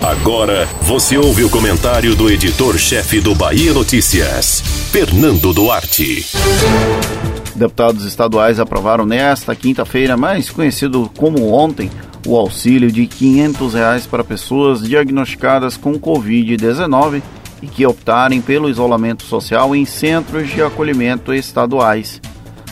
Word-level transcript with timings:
Agora 0.00 0.66
você 0.82 1.18
ouve 1.18 1.44
o 1.44 1.50
comentário 1.50 2.14
do 2.14 2.30
editor-chefe 2.30 3.20
do 3.20 3.34
Bahia 3.34 3.72
Notícias, 3.74 4.62
Fernando 4.90 5.52
Duarte. 5.52 6.26
Deputados 7.54 8.06
estaduais 8.06 8.58
aprovaram 8.58 9.04
nesta 9.04 9.54
quinta-feira, 9.54 10.16
mais 10.16 10.48
conhecido 10.48 11.10
como 11.16 11.52
ontem, 11.52 11.90
o 12.26 12.36
auxílio 12.36 12.90
de 12.90 13.06
500 13.06 13.74
reais 13.74 14.06
para 14.06 14.24
pessoas 14.24 14.82
diagnosticadas 14.82 15.76
com 15.76 15.98
Covid-19 15.98 17.22
e 17.60 17.66
que 17.66 17.86
optarem 17.86 18.40
pelo 18.40 18.70
isolamento 18.70 19.24
social 19.24 19.76
em 19.76 19.84
centros 19.84 20.48
de 20.48 20.62
acolhimento 20.62 21.34
estaduais. 21.34 22.20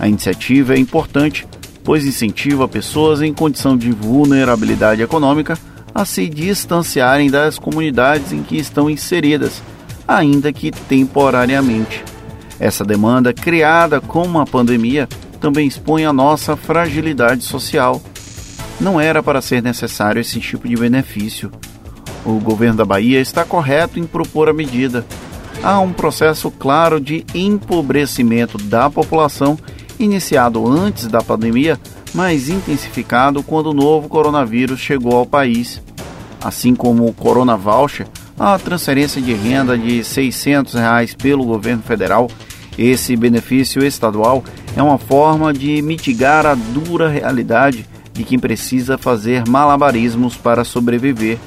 A 0.00 0.08
iniciativa 0.08 0.74
é 0.74 0.78
importante, 0.78 1.46
pois 1.84 2.04
incentiva 2.04 2.66
pessoas 2.66 3.22
em 3.22 3.32
condição 3.32 3.76
de 3.76 3.92
vulnerabilidade 3.92 5.00
econômica 5.00 5.56
a 5.94 6.04
se 6.04 6.28
distanciarem 6.28 7.30
das 7.30 7.58
comunidades 7.58 8.32
em 8.32 8.42
que 8.42 8.56
estão 8.56 8.88
inseridas, 8.88 9.62
ainda 10.06 10.52
que 10.52 10.70
temporariamente. 10.70 12.02
Essa 12.58 12.84
demanda, 12.84 13.32
criada 13.32 14.00
com 14.00 14.22
uma 14.22 14.46
pandemia, 14.46 15.08
também 15.40 15.66
expõe 15.66 16.04
a 16.04 16.12
nossa 16.12 16.56
fragilidade 16.56 17.42
social. 17.42 18.00
Não 18.80 19.00
era 19.00 19.22
para 19.22 19.42
ser 19.42 19.62
necessário 19.62 20.20
esse 20.20 20.40
tipo 20.40 20.68
de 20.68 20.76
benefício. 20.76 21.50
O 22.24 22.38
governo 22.38 22.76
da 22.76 22.84
Bahia 22.84 23.20
está 23.20 23.44
correto 23.44 23.98
em 23.98 24.06
propor 24.06 24.48
a 24.48 24.52
medida. 24.52 25.04
Há 25.62 25.80
um 25.80 25.92
processo 25.92 26.50
claro 26.50 27.00
de 27.00 27.24
empobrecimento 27.34 28.56
da 28.58 28.88
população 28.88 29.58
iniciado 29.98 30.66
antes 30.66 31.06
da 31.06 31.20
pandemia 31.20 31.78
mas 32.14 32.48
intensificado 32.48 33.42
quando 33.42 33.66
o 33.68 33.74
novo 33.74 34.08
coronavírus 34.08 34.80
chegou 34.80 35.16
ao 35.16 35.26
país. 35.26 35.80
Assim 36.40 36.74
como 36.74 37.06
o 37.06 37.12
Corona 37.12 37.56
Voucher, 37.56 38.06
a 38.38 38.58
transferência 38.58 39.22
de 39.22 39.32
renda 39.32 39.78
de 39.78 40.02
600 40.02 40.74
reais 40.74 41.14
pelo 41.14 41.44
governo 41.44 41.82
federal, 41.82 42.28
esse 42.76 43.14
benefício 43.16 43.84
estadual 43.84 44.42
é 44.76 44.82
uma 44.82 44.98
forma 44.98 45.52
de 45.52 45.80
mitigar 45.82 46.46
a 46.46 46.54
dura 46.54 47.08
realidade 47.08 47.86
de 48.12 48.24
quem 48.24 48.38
precisa 48.38 48.98
fazer 48.98 49.46
malabarismos 49.48 50.36
para 50.36 50.64
sobreviver, 50.64 51.38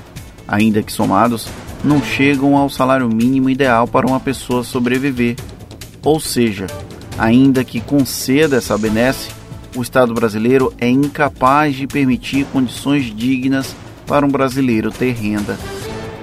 ainda 0.47 0.81
que 0.81 0.91
somados, 0.91 1.47
não 1.83 2.01
chegam 2.03 2.55
ao 2.55 2.69
salário 2.69 3.07
mínimo 3.07 3.49
ideal 3.49 3.87
para 3.87 4.07
uma 4.07 4.19
pessoa 4.19 4.63
sobreviver. 4.63 5.35
Ou 6.03 6.19
seja, 6.19 6.67
ainda 7.17 7.63
que 7.63 7.79
conceda 7.79 8.57
essa 8.57 8.77
benesse, 8.77 9.29
o 9.75 9.81
Estado 9.81 10.13
brasileiro 10.13 10.73
é 10.79 10.87
incapaz 10.87 11.75
de 11.75 11.85
permitir 11.85 12.45
condições 12.45 13.05
dignas 13.15 13.75
para 14.07 14.25
um 14.25 14.29
brasileiro 14.29 14.91
ter 14.91 15.13
renda. 15.13 15.57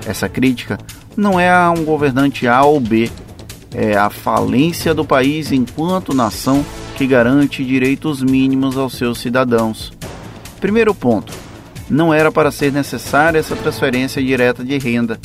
Essa 0.06 0.28
crítica 0.28 0.78
não 1.16 1.38
é 1.38 1.50
a 1.50 1.70
um 1.70 1.84
governante 1.84 2.48
A 2.48 2.62
ou 2.62 2.80
B, 2.80 3.10
é 3.74 3.96
a 3.96 4.10
falência 4.10 4.94
do 4.94 5.04
país 5.04 5.52
enquanto 5.52 6.14
nação 6.14 6.64
que 6.96 7.06
garante 7.06 7.64
direitos 7.64 8.22
mínimos 8.22 8.76
aos 8.76 8.94
seus 8.94 9.18
cidadãos. 9.18 9.92
Primeiro 10.60 10.94
ponto: 10.94 11.32
não 11.88 12.12
era 12.12 12.32
para 12.32 12.50
ser 12.50 12.72
necessária 12.72 13.38
essa 13.38 13.56
transferência 13.56 14.22
direta 14.22 14.64
de 14.64 14.78
renda. 14.78 15.18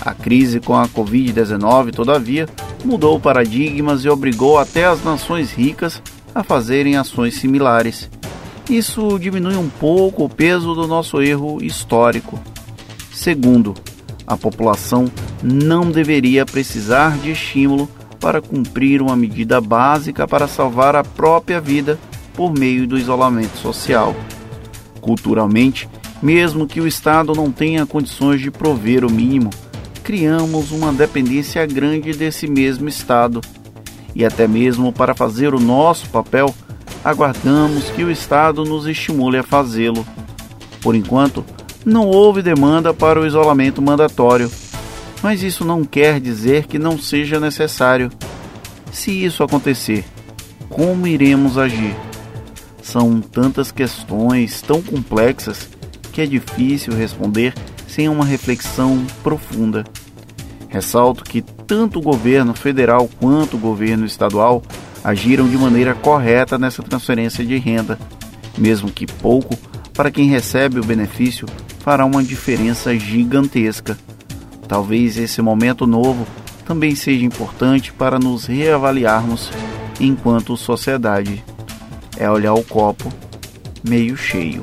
A 0.00 0.12
crise 0.14 0.58
com 0.58 0.76
a 0.76 0.88
Covid-19, 0.88 1.92
todavia, 1.92 2.48
mudou 2.84 3.20
paradigmas 3.20 4.04
e 4.04 4.08
obrigou 4.08 4.58
até 4.58 4.84
as 4.84 5.04
nações 5.04 5.52
ricas 5.52 6.02
a 6.34 6.42
fazerem 6.42 6.96
ações 6.96 7.34
similares. 7.34 8.10
Isso 8.68 9.18
diminui 9.18 9.56
um 9.56 9.68
pouco 9.68 10.24
o 10.24 10.28
peso 10.28 10.74
do 10.74 10.86
nosso 10.86 11.20
erro 11.20 11.62
histórico. 11.62 12.40
Segundo, 13.12 13.74
a 14.26 14.36
população 14.36 15.06
não 15.42 15.90
deveria 15.90 16.46
precisar 16.46 17.18
de 17.18 17.32
estímulo 17.32 17.88
para 18.20 18.40
cumprir 18.40 19.02
uma 19.02 19.16
medida 19.16 19.60
básica 19.60 20.26
para 20.28 20.46
salvar 20.46 20.94
a 20.94 21.02
própria 21.02 21.60
vida 21.60 21.98
por 22.34 22.52
meio 22.52 22.86
do 22.86 22.96
isolamento 22.96 23.58
social. 23.58 24.14
Culturalmente, 25.00 25.88
mesmo 26.22 26.66
que 26.66 26.80
o 26.80 26.86
Estado 26.86 27.34
não 27.34 27.50
tenha 27.50 27.84
condições 27.84 28.40
de 28.40 28.50
prover 28.50 29.04
o 29.04 29.10
mínimo, 29.10 29.50
criamos 30.04 30.70
uma 30.70 30.92
dependência 30.92 31.66
grande 31.66 32.12
desse 32.12 32.46
mesmo 32.46 32.88
Estado 32.88 33.40
e 34.14 34.24
até 34.24 34.46
mesmo 34.46 34.92
para 34.92 35.14
fazer 35.14 35.54
o 35.54 35.60
nosso 35.60 36.08
papel, 36.10 36.54
aguardamos 37.04 37.90
que 37.90 38.04
o 38.04 38.10
Estado 38.10 38.64
nos 38.64 38.86
estimule 38.86 39.38
a 39.38 39.42
fazê-lo. 39.42 40.06
Por 40.80 40.94
enquanto, 40.94 41.44
não 41.84 42.06
houve 42.06 42.42
demanda 42.42 42.92
para 42.92 43.20
o 43.20 43.26
isolamento 43.26 43.82
mandatório, 43.82 44.50
mas 45.22 45.42
isso 45.42 45.64
não 45.64 45.84
quer 45.84 46.20
dizer 46.20 46.66
que 46.66 46.78
não 46.78 46.98
seja 46.98 47.40
necessário. 47.40 48.10
Se 48.90 49.10
isso 49.10 49.42
acontecer, 49.42 50.04
como 50.68 51.06
iremos 51.06 51.56
agir? 51.56 51.94
São 52.82 53.20
tantas 53.20 53.70
questões 53.70 54.60
tão 54.60 54.82
complexas 54.82 55.68
que 56.12 56.20
é 56.20 56.26
difícil 56.26 56.94
responder 56.94 57.54
sem 57.86 58.08
uma 58.08 58.24
reflexão 58.24 59.04
profunda. 59.22 59.84
Ressalto 60.72 61.22
que 61.22 61.42
tanto 61.42 61.98
o 61.98 62.02
governo 62.02 62.54
federal 62.54 63.06
quanto 63.20 63.58
o 63.58 63.60
governo 63.60 64.06
estadual 64.06 64.62
agiram 65.04 65.46
de 65.46 65.58
maneira 65.58 65.94
correta 65.94 66.56
nessa 66.56 66.82
transferência 66.82 67.44
de 67.44 67.58
renda, 67.58 67.98
mesmo 68.56 68.90
que 68.90 69.06
pouco, 69.06 69.54
para 69.92 70.10
quem 70.10 70.30
recebe 70.30 70.80
o 70.80 70.84
benefício 70.84 71.46
fará 71.80 72.06
uma 72.06 72.22
diferença 72.22 72.98
gigantesca. 72.98 73.98
Talvez 74.66 75.18
esse 75.18 75.42
momento 75.42 75.86
novo 75.86 76.26
também 76.64 76.94
seja 76.94 77.26
importante 77.26 77.92
para 77.92 78.18
nos 78.18 78.46
reavaliarmos 78.46 79.50
enquanto 80.00 80.56
sociedade. 80.56 81.44
É 82.16 82.30
olhar 82.30 82.54
o 82.54 82.64
copo 82.64 83.12
meio 83.84 84.16
cheio. 84.16 84.62